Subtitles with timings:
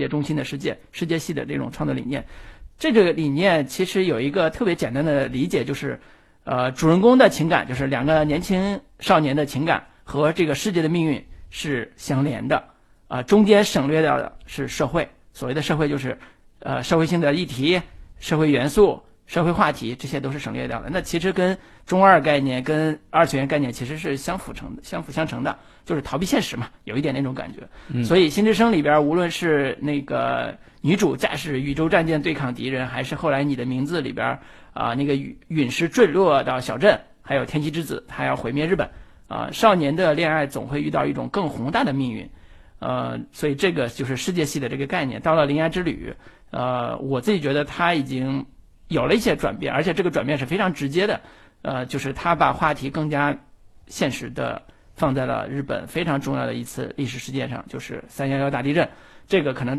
[0.00, 2.24] 界中心的世界，世界系的这种创作理念。
[2.76, 6.00] 这个理念其实有一个特别简单的理解，就是
[6.42, 12.64] 呃，主人公的情感，就是两个年轻少年的情感和这个世界的命运是相连的
[13.06, 15.08] 啊，中间省略掉的是社会。
[15.32, 16.18] 所谓的社会就是
[16.58, 17.80] 呃社会性的议题、
[18.18, 19.02] 社会元素。
[19.30, 20.90] 社会话题这些都是省略掉的。
[20.90, 21.56] 那其实跟
[21.86, 28.02] 中二概念、跟二次元概念其实是相辅成的、相辅相成的，就是逃避现实嘛，有一点那种感觉。
[28.02, 34.36] 所以《新之声》里边，无论是那个女主驾驶宇宙战舰对抗敌人，还是后来你的名字里边
[34.72, 38.90] 啊那个陨陨石坠落到小镇，还有天气之子他要毁灭日本
[39.28, 42.28] 啊，少年的恋爱总会遇到一种更宏大的命运。
[42.80, 45.20] 呃，所以这个就是世界系的这个概念。
[45.20, 46.12] 到了《铃芽之旅》，
[46.50, 48.44] 呃，我自己觉得他已经。
[48.90, 51.20] 有了一些转变，而且这个转变是非常直接的，
[51.62, 53.34] 呃，就是他把话题更加
[53.86, 54.60] 现实的
[54.94, 58.86] 放在了日本非常重要的一次历史事件上，就是三幺幺大地震。
[59.26, 59.78] 这个可能